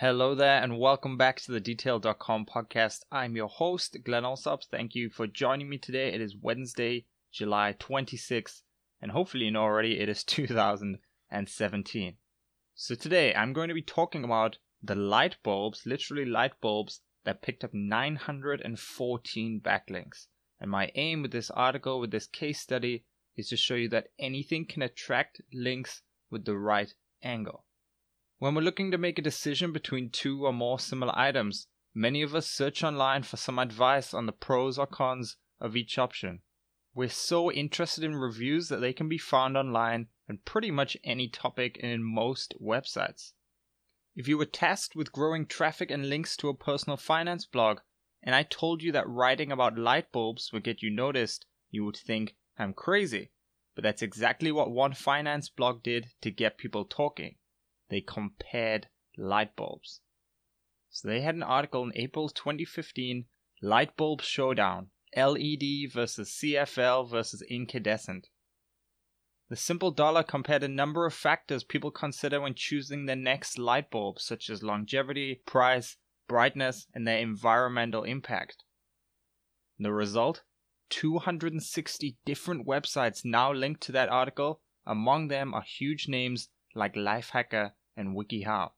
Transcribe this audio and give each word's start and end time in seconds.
Hello 0.00 0.34
there, 0.34 0.62
and 0.62 0.78
welcome 0.78 1.16
back 1.16 1.40
to 1.40 1.52
the 1.52 1.58
Detailed.com 1.58 2.44
podcast. 2.44 3.04
I'm 3.10 3.34
your 3.34 3.48
host, 3.48 3.96
Glen 4.04 4.24
Allsopp. 4.24 4.66
Thank 4.70 4.94
you 4.94 5.08
for 5.08 5.26
joining 5.26 5.70
me 5.70 5.78
today. 5.78 6.12
It 6.12 6.20
is 6.20 6.36
Wednesday, 6.36 7.06
July 7.32 7.74
26th, 7.80 8.60
and 9.00 9.12
hopefully 9.12 9.46
you 9.46 9.52
know 9.52 9.62
already 9.62 9.98
it 9.98 10.10
is 10.10 10.22
2017. 10.24 12.18
So 12.74 12.94
today 12.94 13.34
I'm 13.34 13.54
going 13.54 13.68
to 13.68 13.74
be 13.74 13.80
talking 13.80 14.22
about 14.22 14.58
the 14.82 14.94
light 14.94 15.38
bulbs, 15.42 15.86
literally 15.86 16.26
light 16.26 16.60
bulbs, 16.60 17.00
that 17.24 17.40
picked 17.40 17.64
up 17.64 17.72
914 17.72 19.62
backlinks. 19.64 20.26
And 20.60 20.70
my 20.70 20.92
aim 20.94 21.22
with 21.22 21.30
this 21.30 21.50
article, 21.50 22.00
with 22.00 22.10
this 22.10 22.26
case 22.26 22.60
study, 22.60 23.06
is 23.34 23.48
to 23.48 23.56
show 23.56 23.76
you 23.76 23.88
that 23.88 24.08
anything 24.18 24.66
can 24.66 24.82
attract 24.82 25.40
links 25.54 26.02
with 26.30 26.44
the 26.44 26.58
right 26.58 26.92
angle. 27.22 27.64
When 28.38 28.54
we're 28.54 28.60
looking 28.60 28.90
to 28.90 28.98
make 28.98 29.18
a 29.18 29.22
decision 29.22 29.72
between 29.72 30.10
two 30.10 30.44
or 30.44 30.52
more 30.52 30.78
similar 30.78 31.18
items, 31.18 31.68
many 31.94 32.20
of 32.20 32.34
us 32.34 32.46
search 32.46 32.84
online 32.84 33.22
for 33.22 33.38
some 33.38 33.58
advice 33.58 34.12
on 34.12 34.26
the 34.26 34.32
pros 34.32 34.78
or 34.78 34.86
cons 34.86 35.38
of 35.58 35.74
each 35.74 35.96
option. 35.96 36.42
We're 36.92 37.08
so 37.08 37.50
interested 37.50 38.04
in 38.04 38.14
reviews 38.14 38.68
that 38.68 38.82
they 38.82 38.92
can 38.92 39.08
be 39.08 39.16
found 39.16 39.56
online 39.56 40.08
on 40.28 40.40
pretty 40.44 40.70
much 40.70 40.98
any 41.02 41.30
topic 41.30 41.80
and 41.82 41.90
in 41.90 42.04
most 42.04 42.52
websites. 42.62 43.32
If 44.14 44.28
you 44.28 44.36
were 44.36 44.44
tasked 44.44 44.94
with 44.94 45.12
growing 45.12 45.46
traffic 45.46 45.90
and 45.90 46.10
links 46.10 46.36
to 46.36 46.50
a 46.50 46.54
personal 46.54 46.98
finance 46.98 47.46
blog, 47.46 47.80
and 48.22 48.34
I 48.34 48.42
told 48.42 48.82
you 48.82 48.92
that 48.92 49.08
writing 49.08 49.50
about 49.50 49.78
light 49.78 50.12
bulbs 50.12 50.52
would 50.52 50.62
get 50.62 50.82
you 50.82 50.90
noticed, 50.90 51.46
you 51.70 51.86
would 51.86 51.96
think 51.96 52.36
I'm 52.58 52.74
crazy. 52.74 53.30
But 53.74 53.82
that's 53.82 54.02
exactly 54.02 54.52
what 54.52 54.70
one 54.70 54.92
finance 54.92 55.48
blog 55.48 55.82
did 55.82 56.08
to 56.20 56.30
get 56.30 56.58
people 56.58 56.84
talking 56.84 57.36
they 57.88 58.00
compared 58.00 58.88
light 59.16 59.54
bulbs. 59.56 60.00
So 60.90 61.08
they 61.08 61.20
had 61.20 61.34
an 61.34 61.42
article 61.42 61.84
in 61.84 61.92
April 61.94 62.28
2015 62.28 63.26
Light 63.62 63.96
Bulb 63.96 64.22
Showdown 64.22 64.90
LED 65.16 65.90
versus 65.92 66.30
CFL 66.30 67.08
versus 67.08 67.42
incandescent. 67.42 68.28
The 69.48 69.56
simple 69.56 69.90
dollar 69.92 70.22
compared 70.22 70.62
a 70.62 70.68
number 70.68 71.06
of 71.06 71.14
factors 71.14 71.64
people 71.64 71.90
consider 71.90 72.40
when 72.40 72.54
choosing 72.54 73.06
their 73.06 73.16
next 73.16 73.58
light 73.58 73.90
bulb, 73.90 74.18
such 74.18 74.50
as 74.50 74.62
longevity, 74.62 75.42
price, 75.46 75.96
brightness, 76.26 76.86
and 76.92 77.06
their 77.06 77.18
environmental 77.18 78.02
impact. 78.02 78.64
The 79.78 79.92
result? 79.92 80.42
260 80.88 82.16
different 82.24 82.66
websites 82.66 83.24
now 83.24 83.52
linked 83.52 83.82
to 83.82 83.92
that 83.92 84.08
article. 84.08 84.62
Among 84.84 85.28
them 85.28 85.54
are 85.54 85.62
huge 85.62 86.08
names 86.08 86.48
like 86.76 86.94
Lifehacker 86.94 87.72
and 87.96 88.16
WikiHow. 88.16 88.70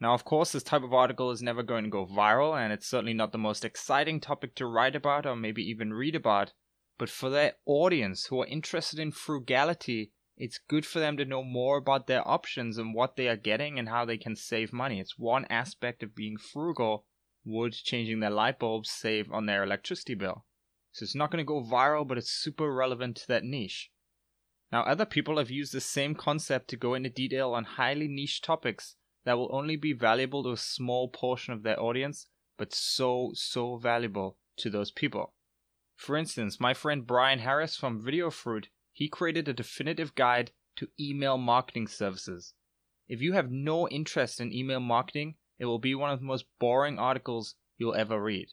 Now, 0.00 0.14
of 0.14 0.24
course, 0.24 0.52
this 0.52 0.62
type 0.62 0.82
of 0.82 0.92
article 0.92 1.30
is 1.30 1.42
never 1.42 1.62
going 1.62 1.84
to 1.84 1.90
go 1.90 2.06
viral, 2.06 2.56
and 2.56 2.72
it's 2.72 2.86
certainly 2.86 3.14
not 3.14 3.32
the 3.32 3.38
most 3.38 3.64
exciting 3.64 4.20
topic 4.20 4.54
to 4.56 4.66
write 4.66 4.94
about 4.94 5.26
or 5.26 5.34
maybe 5.34 5.62
even 5.62 5.92
read 5.92 6.14
about. 6.14 6.52
But 6.98 7.10
for 7.10 7.30
their 7.30 7.54
audience 7.66 8.26
who 8.26 8.42
are 8.42 8.46
interested 8.46 8.98
in 8.98 9.12
frugality, 9.12 10.12
it's 10.36 10.60
good 10.68 10.86
for 10.86 11.00
them 11.00 11.16
to 11.16 11.24
know 11.24 11.42
more 11.42 11.78
about 11.78 12.06
their 12.06 12.26
options 12.26 12.78
and 12.78 12.94
what 12.94 13.16
they 13.16 13.28
are 13.28 13.36
getting 13.36 13.78
and 13.78 13.88
how 13.88 14.04
they 14.04 14.18
can 14.18 14.36
save 14.36 14.72
money. 14.72 15.00
It's 15.00 15.18
one 15.18 15.44
aspect 15.46 16.02
of 16.02 16.14
being 16.14 16.36
frugal 16.36 17.04
would 17.44 17.72
changing 17.72 18.20
their 18.20 18.30
light 18.30 18.58
bulbs 18.58 18.90
save 18.90 19.32
on 19.32 19.46
their 19.46 19.64
electricity 19.64 20.14
bill. 20.14 20.44
So 20.92 21.02
it's 21.02 21.14
not 21.14 21.30
going 21.30 21.44
to 21.44 21.48
go 21.48 21.62
viral, 21.62 22.06
but 22.06 22.18
it's 22.18 22.30
super 22.30 22.72
relevant 22.72 23.16
to 23.16 23.28
that 23.28 23.44
niche. 23.44 23.90
Now, 24.70 24.82
other 24.82 25.06
people 25.06 25.38
have 25.38 25.50
used 25.50 25.72
the 25.72 25.80
same 25.80 26.14
concept 26.14 26.68
to 26.68 26.76
go 26.76 26.94
into 26.94 27.08
detail 27.08 27.52
on 27.54 27.64
highly 27.64 28.06
niche 28.06 28.42
topics 28.42 28.96
that 29.24 29.38
will 29.38 29.54
only 29.54 29.76
be 29.76 29.92
valuable 29.92 30.42
to 30.42 30.50
a 30.50 30.56
small 30.56 31.08
portion 31.08 31.54
of 31.54 31.62
their 31.62 31.80
audience, 31.80 32.26
but 32.56 32.74
so, 32.74 33.32
so 33.34 33.76
valuable 33.76 34.38
to 34.58 34.68
those 34.70 34.90
people. 34.90 35.32
For 35.96 36.16
instance, 36.16 36.60
my 36.60 36.74
friend 36.74 37.06
Bryan 37.06 37.40
Harris 37.40 37.76
from 37.76 38.02
VideoFruit, 38.02 38.66
he 38.92 39.08
created 39.08 39.48
a 39.48 39.54
definitive 39.54 40.14
guide 40.14 40.52
to 40.76 40.88
email 41.00 41.38
marketing 41.38 41.88
services. 41.88 42.54
If 43.08 43.22
you 43.22 43.32
have 43.32 43.50
no 43.50 43.88
interest 43.88 44.40
in 44.40 44.52
email 44.52 44.80
marketing, 44.80 45.36
it 45.58 45.64
will 45.64 45.78
be 45.78 45.94
one 45.94 46.10
of 46.10 46.20
the 46.20 46.26
most 46.26 46.44
boring 46.60 46.98
articles 46.98 47.54
you'll 47.78 47.94
ever 47.94 48.22
read. 48.22 48.52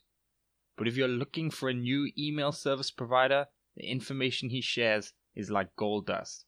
But 0.78 0.88
if 0.88 0.96
you're 0.96 1.08
looking 1.08 1.52
for 1.52 1.70
a 1.70 1.74
new 1.74 2.12
email 2.18 2.52
service 2.52 2.90
provider, 2.90 3.48
the 3.76 3.86
information 3.86 4.50
he 4.50 4.62
shares 4.62 5.14
is 5.36 5.52
like 5.52 5.76
gold 5.76 6.08
dust. 6.08 6.46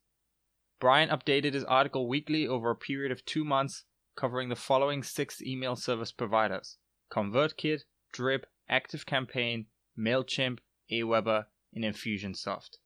Bryan 0.80 1.10
updated 1.10 1.54
his 1.54 1.64
article 1.64 2.08
weekly 2.08 2.48
over 2.48 2.70
a 2.70 2.76
period 2.76 3.12
of 3.12 3.26
two 3.26 3.44
months, 3.44 3.86
covering 4.16 4.50
the 4.50 4.56
following 4.56 5.04
six 5.04 5.42
email 5.42 5.76
service 5.76 6.12
providers 6.12 6.78
ConvertKit, 7.12 7.82
Drip, 8.12 8.46
ActiveCampaign, 8.70 9.66
MailChimp, 9.98 10.60
Aweber, 10.92 11.46
and 11.74 11.84
Infusionsoft. 11.84 12.78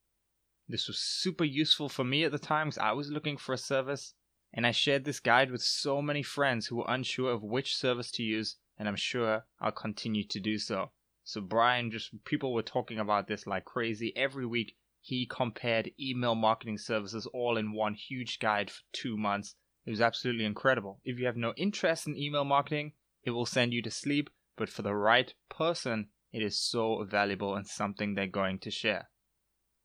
This 0.68 0.88
was 0.88 1.00
super 1.00 1.44
useful 1.44 1.90
for 1.90 2.04
me 2.04 2.24
at 2.24 2.32
the 2.32 2.40
time 2.40 2.68
because 2.68 2.78
I 2.78 2.94
was 2.94 3.10
looking 3.10 3.36
for 3.36 3.54
a 3.54 3.58
service, 3.58 4.14
and 4.54 4.66
I 4.66 4.72
shared 4.72 5.04
this 5.04 5.20
guide 5.20 5.52
with 5.52 5.62
so 5.62 6.02
many 6.02 6.24
friends 6.24 6.68
who 6.68 6.78
were 6.78 6.86
unsure 6.88 7.32
of 7.32 7.44
which 7.44 7.76
service 7.76 8.12
to 8.12 8.24
use, 8.24 8.56
and 8.78 8.88
I'm 8.88 8.96
sure 8.96 9.46
I'll 9.60 9.72
continue 9.72 10.24
to 10.28 10.40
do 10.40 10.58
so. 10.58 10.92
So, 11.24 11.42
Bryan, 11.42 11.92
just 11.92 12.24
people 12.24 12.54
were 12.54 12.62
talking 12.62 13.00
about 13.00 13.28
this 13.28 13.46
like 13.46 13.66
crazy 13.66 14.16
every 14.16 14.46
week 14.46 14.78
he 15.02 15.26
compared 15.26 15.92
email 16.00 16.36
marketing 16.36 16.78
services 16.78 17.26
all 17.34 17.58
in 17.58 17.74
one 17.74 17.96
huge 17.96 18.40
guide 18.40 18.70
for 18.70 18.82
two 18.94 19.18
months. 19.18 19.56
It 19.86 19.90
was 19.90 20.02
absolutely 20.02 20.46
incredible. 20.46 21.02
If 21.04 21.18
you 21.18 21.26
have 21.26 21.36
no 21.36 21.54
interest 21.58 22.08
in 22.08 22.16
email 22.16 22.46
marketing, 22.46 22.94
it 23.24 23.32
will 23.32 23.48
send 23.48 23.74
you 23.74 23.82
to 23.82 23.92
sleep, 23.92 24.30
but 24.56 24.70
for 24.70 24.84
the 24.84 24.96
right 24.96 25.34
person, 25.50 26.10
it 26.32 26.44
is 26.44 26.60
so 26.60 27.04
valuable 27.04 27.56
and 27.56 27.68
something 27.68 28.14
they're 28.14 28.28
going 28.28 28.60
to 28.60 28.72
share. 28.72 29.10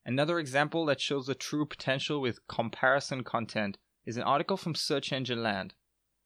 Another 0.04 0.38
example 0.38 0.86
that 0.86 1.00
shows 1.00 1.26
the 1.26 1.34
true 1.34 1.66
potential 1.66 2.20
with 2.20 2.46
comparison 2.46 3.24
content 3.24 3.78
is 4.04 4.16
an 4.16 4.22
article 4.22 4.56
from 4.56 4.74
Search 4.74 5.12
Engine 5.12 5.42
Land. 5.42 5.74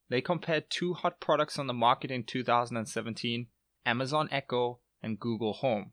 They 0.09 0.21
compared 0.21 0.69
two 0.69 0.95
hot 0.95 1.21
products 1.21 1.59
on 1.59 1.67
the 1.69 1.73
market 1.73 2.11
in 2.11 2.25
2017 2.25 3.47
Amazon 3.87 4.29
Echo 4.31 4.81
and 5.03 5.19
Google 5.19 5.55
Home. 5.55 5.93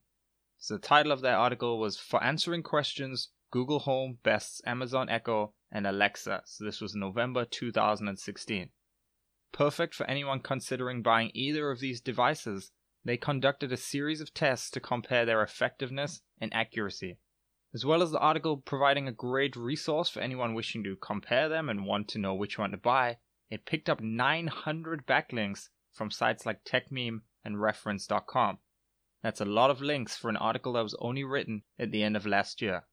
So 0.60 0.74
the 0.74 0.82
title 0.82 1.12
of 1.12 1.22
that 1.22 1.36
article 1.36 1.78
was 1.78 2.00
For 2.00 2.24
Answering 2.24 2.64
Questions, 2.64 3.30
Google 3.52 3.80
Home 3.80 4.18
bests 4.24 4.60
Amazon 4.66 5.08
Echo 5.08 5.54
and 5.72 5.86
Alexa. 5.86 6.42
So 6.46 6.66
this 6.66 6.82
was 6.82 6.96
November 6.96 7.46
2016. 7.46 8.72
Perfect 9.52 9.94
for 9.94 10.06
anyone 10.08 10.40
considering 10.40 11.04
buying 11.04 11.32
either 11.34 11.70
of 11.70 11.80
these 11.80 12.02
devices, 12.02 12.72
they 13.06 13.18
conducted 13.18 13.72
a 13.72 13.78
series 13.78 14.20
of 14.20 14.34
tests 14.34 14.70
to 14.72 14.80
compare 14.80 15.26
their 15.26 15.44
effectiveness 15.44 16.22
and 16.42 16.54
accuracy. 16.54 17.20
As 17.74 17.86
well 17.86 18.02
as 18.02 18.12
the 18.12 18.20
article 18.20 18.58
providing 18.58 19.08
a 19.08 19.12
great 19.12 19.56
resource 19.56 20.10
for 20.10 20.22
anyone 20.22 20.56
wishing 20.56 20.84
to 20.84 20.96
compare 20.96 21.48
them 21.48 21.70
and 21.70 21.86
want 21.86 22.08
to 22.10 22.20
know 22.20 22.34
which 22.34 22.58
one 22.58 22.72
to 22.72 22.78
buy, 22.78 23.18
it 23.50 23.66
picked 23.66 23.90
up 23.90 24.02
900 24.02 25.06
backlinks 25.06 25.70
from 25.94 26.10
sites 26.10 26.46
like 26.46 26.64
TechMeme 26.66 27.22
and 27.46 27.62
Reference.com. 27.62 28.58
That's 29.24 29.42
a 29.42 29.46
lot 29.46 29.70
of 29.70 29.82
links 29.82 30.16
for 30.16 30.30
an 30.30 30.38
article 30.38 30.74
that 30.74 30.84
was 30.84 30.96
only 31.00 31.24
written 31.24 31.64
at 31.80 31.92
the 31.92 32.04
end 32.04 32.16
of 32.16 32.26
last 32.26 32.62
year. 32.62 32.86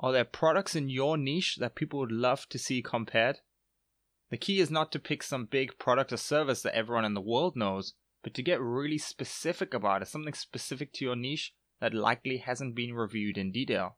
Are 0.00 0.12
there 0.12 0.24
products 0.24 0.76
in 0.76 0.88
your 0.88 1.16
niche 1.16 1.56
that 1.56 1.74
people 1.74 1.98
would 2.00 2.12
love 2.12 2.48
to 2.50 2.58
see 2.58 2.82
compared? 2.82 3.40
The 4.30 4.36
key 4.36 4.60
is 4.60 4.70
not 4.70 4.92
to 4.92 4.98
pick 4.98 5.22
some 5.22 5.46
big 5.46 5.78
product 5.78 6.12
or 6.12 6.18
service 6.18 6.62
that 6.62 6.74
everyone 6.74 7.04
in 7.04 7.14
the 7.14 7.20
world 7.20 7.56
knows, 7.56 7.94
but 8.22 8.34
to 8.34 8.42
get 8.42 8.60
really 8.60 8.98
specific 8.98 9.72
about 9.72 10.02
it, 10.02 10.08
something 10.08 10.34
specific 10.34 10.92
to 10.94 11.04
your 11.04 11.16
niche 11.16 11.54
that 11.80 11.94
likely 11.94 12.38
hasn't 12.38 12.74
been 12.74 12.94
reviewed 12.94 13.38
in 13.38 13.50
detail. 13.50 13.96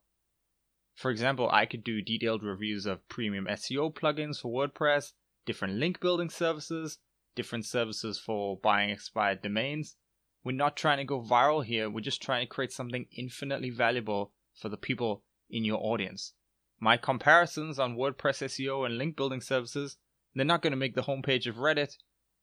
For 0.95 1.11
example, 1.11 1.49
I 1.51 1.65
could 1.65 1.83
do 1.83 2.01
detailed 2.01 2.43
reviews 2.43 2.85
of 2.85 3.07
premium 3.09 3.45
SEO 3.45 3.93
plugins 3.93 4.39
for 4.39 4.51
WordPress, 4.51 5.13
different 5.45 5.75
link 5.75 5.99
building 5.99 6.29
services, 6.29 6.99
different 7.35 7.65
services 7.65 8.19
for 8.19 8.57
buying 8.57 8.89
expired 8.89 9.41
domains, 9.41 9.97
we're 10.43 10.53
not 10.53 10.75
trying 10.75 10.97
to 10.97 11.03
go 11.03 11.21
viral 11.21 11.63
here. 11.63 11.89
We're 11.89 12.01
just 12.01 12.21
trying 12.21 12.45
to 12.45 12.49
create 12.49 12.71
something 12.71 13.05
infinitely 13.15 13.69
valuable 13.69 14.33
for 14.55 14.69
the 14.69 14.77
people 14.77 15.23
in 15.49 15.63
your 15.63 15.79
audience. 15.79 16.33
My 16.79 16.97
comparisons 16.97 17.77
on 17.77 17.95
WordPress 17.95 18.41
SEO 18.43 18.85
and 18.85 18.97
link 18.97 19.15
building 19.15 19.41
services, 19.41 19.97
they're 20.33 20.45
not 20.45 20.61
going 20.61 20.71
to 20.71 20.77
make 20.77 20.95
the 20.95 21.03
homepage 21.03 21.45
of 21.45 21.57
Reddit, 21.57 21.97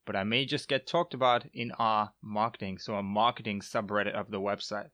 but 0.06 0.14
I 0.14 0.22
may 0.22 0.44
just 0.44 0.68
get 0.68 0.86
talked 0.86 1.12
about 1.12 1.46
in 1.52 1.72
our 1.72 2.12
marketing, 2.22 2.78
so 2.78 2.94
a 2.94 3.02
marketing 3.02 3.60
subreddit 3.60 4.14
of 4.14 4.30
the 4.30 4.40
website. 4.40 4.90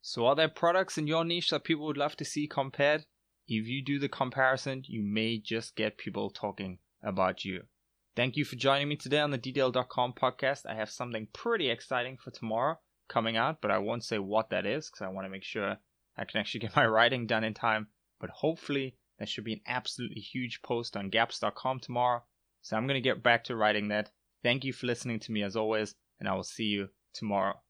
So 0.00 0.26
are 0.26 0.36
there 0.36 0.48
products 0.48 0.96
in 0.96 1.08
your 1.08 1.24
niche 1.24 1.50
that 1.50 1.64
people 1.64 1.86
would 1.86 1.96
love 1.96 2.16
to 2.16 2.24
see 2.24 2.46
compared? 2.46 3.06
If 3.48 3.66
you 3.66 3.82
do 3.82 3.98
the 3.98 4.08
comparison, 4.08 4.82
you 4.86 5.02
may 5.02 5.38
just 5.38 5.74
get 5.74 5.98
people 5.98 6.30
talking 6.30 6.78
about 7.02 7.44
you. 7.44 7.64
Thank 8.16 8.38
you 8.38 8.46
for 8.46 8.56
joining 8.56 8.88
me 8.88 8.96
today 8.96 9.20
on 9.20 9.30
the 9.30 9.36
Detailed.com 9.36 10.14
podcast. 10.14 10.62
I 10.66 10.74
have 10.74 10.88
something 10.88 11.28
pretty 11.34 11.68
exciting 11.68 12.16
for 12.16 12.30
tomorrow 12.30 12.78
coming 13.10 13.36
out, 13.36 13.60
but 13.60 13.70
I 13.70 13.76
won't 13.76 14.04
say 14.04 14.18
what 14.18 14.48
that 14.48 14.64
is 14.64 14.88
because 14.88 15.02
I 15.02 15.08
want 15.08 15.26
to 15.26 15.30
make 15.30 15.44
sure 15.44 15.76
I 16.16 16.24
can 16.24 16.40
actually 16.40 16.60
get 16.60 16.74
my 16.76 16.86
writing 16.86 17.26
done 17.26 17.44
in 17.44 17.52
time. 17.52 17.88
But 18.18 18.30
hopefully, 18.30 18.96
there 19.18 19.26
should 19.26 19.44
be 19.44 19.52
an 19.52 19.60
absolutely 19.66 20.22
huge 20.22 20.62
post 20.62 20.96
on 20.96 21.10
gaps.com 21.10 21.80
tomorrow. 21.80 22.24
So 22.62 22.74
I'm 22.74 22.86
going 22.86 23.00
to 23.00 23.06
get 23.06 23.22
back 23.22 23.44
to 23.44 23.56
writing 23.56 23.88
that. 23.88 24.10
Thank 24.42 24.64
you 24.64 24.72
for 24.72 24.86
listening 24.86 25.20
to 25.20 25.32
me 25.32 25.42
as 25.42 25.54
always, 25.54 25.94
and 26.18 26.26
I 26.26 26.32
will 26.32 26.42
see 26.42 26.64
you 26.64 26.88
tomorrow. 27.12 27.60